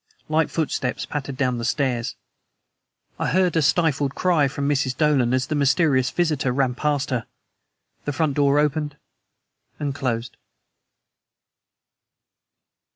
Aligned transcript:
Light 0.27 0.49
footsteps 0.49 1.05
pattered 1.05 1.37
down 1.37 1.59
the 1.59 1.63
stairs. 1.63 2.15
I 3.19 3.27
heard 3.27 3.55
a 3.55 3.61
stifled 3.61 4.15
cry 4.15 4.47
from 4.47 4.67
Mrs. 4.67 4.97
Dolan 4.97 5.31
as 5.31 5.45
the 5.45 5.53
mysterious 5.53 6.09
visitor 6.09 6.51
ran 6.51 6.73
past 6.73 7.11
her. 7.11 7.27
The 8.05 8.13
front 8.13 8.33
door 8.33 8.57
opened 8.57 8.97
and 9.77 9.93
closed. 9.93 10.37